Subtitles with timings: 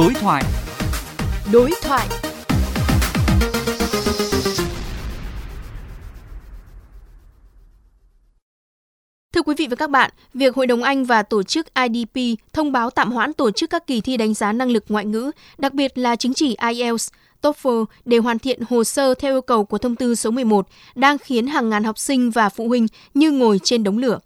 [0.00, 0.44] Đối thoại.
[1.52, 2.08] Đối thoại.
[9.34, 12.72] Thưa quý vị và các bạn, việc Hội đồng Anh và tổ chức IDP thông
[12.72, 15.74] báo tạm hoãn tổ chức các kỳ thi đánh giá năng lực ngoại ngữ, đặc
[15.74, 17.08] biệt là chứng chỉ IELTS,
[17.42, 21.18] TOEFL để hoàn thiện hồ sơ theo yêu cầu của thông tư số 11 đang
[21.18, 24.18] khiến hàng ngàn học sinh và phụ huynh như ngồi trên đống lửa.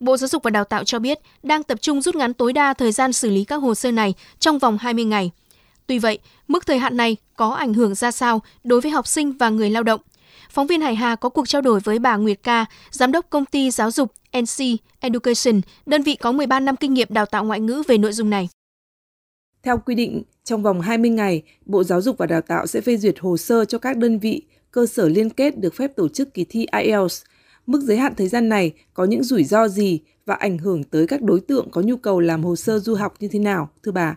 [0.00, 2.74] Bộ Giáo dục và Đào tạo cho biết đang tập trung rút ngắn tối đa
[2.74, 5.30] thời gian xử lý các hồ sơ này trong vòng 20 ngày.
[5.86, 6.18] Tuy vậy,
[6.48, 9.70] mức thời hạn này có ảnh hưởng ra sao đối với học sinh và người
[9.70, 10.00] lao động?
[10.50, 13.44] Phóng viên Hải Hà có cuộc trao đổi với bà Nguyệt Ca, giám đốc công
[13.44, 14.64] ty giáo dục NC
[15.00, 18.30] Education, đơn vị có 13 năm kinh nghiệm đào tạo ngoại ngữ về nội dung
[18.30, 18.48] này.
[19.62, 22.96] Theo quy định, trong vòng 20 ngày, Bộ Giáo dục và Đào tạo sẽ phê
[22.96, 26.34] duyệt hồ sơ cho các đơn vị, cơ sở liên kết được phép tổ chức
[26.34, 27.22] kỳ thi IELTS.
[27.66, 31.06] Mức giới hạn thời gian này có những rủi ro gì và ảnh hưởng tới
[31.06, 33.92] các đối tượng có nhu cầu làm hồ sơ du học như thế nào, thưa
[33.92, 34.16] bà?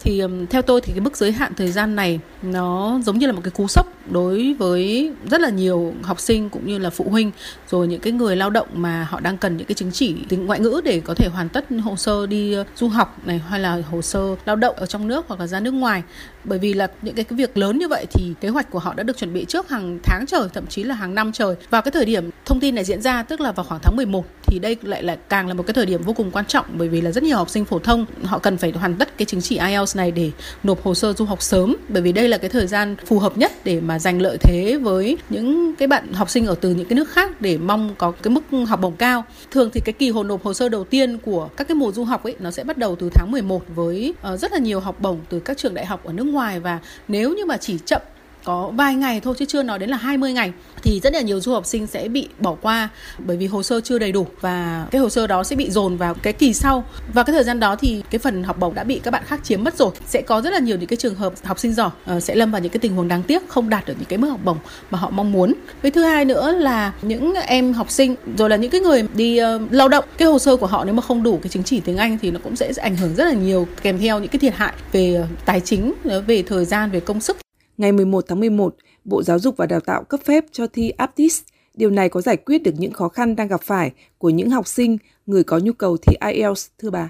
[0.00, 3.32] thì theo tôi thì cái mức giới hạn thời gian này nó giống như là
[3.32, 7.04] một cái cú sốc đối với rất là nhiều học sinh cũng như là phụ
[7.10, 7.30] huynh
[7.70, 10.46] rồi những cái người lao động mà họ đang cần những cái chứng chỉ tiếng
[10.46, 13.82] ngoại ngữ để có thể hoàn tất hồ sơ đi du học này hay là
[13.90, 16.02] hồ sơ lao động ở trong nước hoặc là ra nước ngoài
[16.48, 19.02] bởi vì là những cái, việc lớn như vậy thì kế hoạch của họ đã
[19.02, 21.92] được chuẩn bị trước hàng tháng trời thậm chí là hàng năm trời vào cái
[21.92, 24.76] thời điểm thông tin này diễn ra tức là vào khoảng tháng 11 thì đây
[24.82, 27.10] lại là càng là một cái thời điểm vô cùng quan trọng bởi vì là
[27.10, 29.96] rất nhiều học sinh phổ thông họ cần phải hoàn tất cái chứng chỉ IELTS
[29.96, 30.30] này để
[30.62, 33.38] nộp hồ sơ du học sớm bởi vì đây là cái thời gian phù hợp
[33.38, 36.88] nhất để mà giành lợi thế với những cái bạn học sinh ở từ những
[36.88, 39.24] cái nước khác để mong có cái mức học bổng cao.
[39.50, 42.04] Thường thì cái kỳ hồ nộp hồ sơ đầu tiên của các cái mùa du
[42.04, 45.00] học ấy nó sẽ bắt đầu từ tháng 11 với uh, rất là nhiều học
[45.00, 48.02] bổng từ các trường đại học ở nước ngoài và nếu như mà chỉ chậm
[48.48, 51.40] có vài ngày thôi chứ chưa nói đến là 20 ngày thì rất là nhiều
[51.40, 54.86] du học sinh sẽ bị bỏ qua bởi vì hồ sơ chưa đầy đủ và
[54.90, 56.84] cái hồ sơ đó sẽ bị dồn vào cái kỳ sau.
[57.14, 59.40] Và cái thời gian đó thì cái phần học bổng đã bị các bạn khác
[59.44, 59.90] chiếm mất rồi.
[60.06, 62.50] Sẽ có rất là nhiều những cái trường hợp học sinh giỏi uh, sẽ lâm
[62.50, 64.58] vào những cái tình huống đáng tiếc không đạt được những cái mức học bổng
[64.90, 65.54] mà họ mong muốn.
[65.82, 69.40] Với thứ hai nữa là những em học sinh rồi là những cái người đi
[69.42, 71.80] uh, lao động cái hồ sơ của họ nếu mà không đủ cái chứng chỉ
[71.80, 74.38] tiếng Anh thì nó cũng sẽ ảnh hưởng rất là nhiều kèm theo những cái
[74.38, 77.36] thiệt hại về tài chính ờ, về thời gian về công sức.
[77.78, 78.74] Ngày 11 tháng 11,
[79.04, 81.42] Bộ Giáo dục và Đào tạo cấp phép cho thi APTIS.
[81.74, 84.66] Điều này có giải quyết được những khó khăn đang gặp phải của những học
[84.66, 87.08] sinh, người có nhu cầu thi IELTS, thưa bà?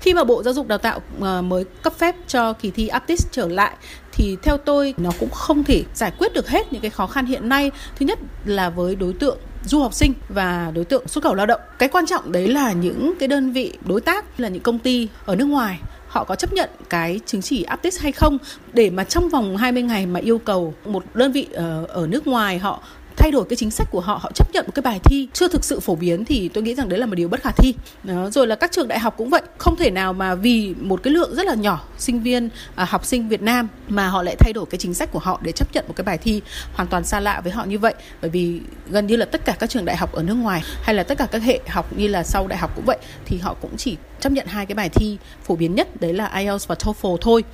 [0.00, 3.26] Khi mà Bộ Giáo dục Đào tạo ờ, mới cấp phép cho kỳ thi APTIS
[3.30, 3.76] trở lại
[4.12, 7.26] thì theo tôi nó cũng không thể giải quyết được hết những cái khó khăn
[7.26, 7.70] hiện nay.
[7.96, 11.46] Thứ nhất là với đối tượng du học sinh và đối tượng xuất khẩu lao
[11.46, 11.60] động.
[11.78, 15.08] Cái quan trọng đấy là những cái đơn vị đối tác là những công ty
[15.26, 15.80] ở nước ngoài
[16.14, 18.38] họ có chấp nhận cái chứng chỉ APTIS hay không?
[18.72, 22.26] Để mà trong vòng 20 ngày mà yêu cầu một đơn vị ở, ở nước
[22.26, 22.82] ngoài họ
[23.24, 25.48] thay đổi cái chính sách của họ họ chấp nhận một cái bài thi chưa
[25.48, 27.74] thực sự phổ biến thì tôi nghĩ rằng đấy là một điều bất khả thi
[28.02, 28.30] đó.
[28.30, 31.12] rồi là các trường đại học cũng vậy không thể nào mà vì một cái
[31.12, 34.52] lượng rất là nhỏ sinh viên à, học sinh Việt Nam mà họ lại thay
[34.52, 36.42] đổi cái chính sách của họ để chấp nhận một cái bài thi
[36.74, 39.56] hoàn toàn xa lạ với họ như vậy bởi vì gần như là tất cả
[39.58, 42.08] các trường đại học ở nước ngoài hay là tất cả các hệ học như
[42.08, 44.88] là sau đại học cũng vậy thì họ cũng chỉ chấp nhận hai cái bài
[44.88, 47.44] thi phổ biến nhất đấy là IELTS và TOEFL thôi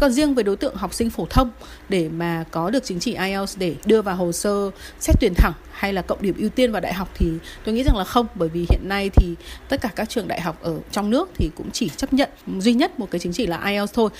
[0.00, 1.50] còn riêng với đối tượng học sinh phổ thông
[1.88, 4.70] để mà có được chứng chỉ IELTS để đưa vào hồ sơ
[5.00, 7.32] xét tuyển thẳng hay là cộng điểm ưu tiên vào đại học thì
[7.64, 9.34] tôi nghĩ rằng là không bởi vì hiện nay thì
[9.68, 12.74] tất cả các trường đại học ở trong nước thì cũng chỉ chấp nhận duy
[12.74, 14.10] nhất một cái chứng chỉ là IELTS thôi.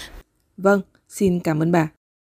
[0.56, 1.88] Vâng, xin cảm ơn bà.